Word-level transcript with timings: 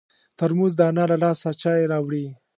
ترموز 0.37 0.71
د 0.75 0.81
انا 0.89 1.03
له 1.11 1.17
لاسه 1.23 1.49
چای 1.61 1.81
راوړي. 1.91 2.25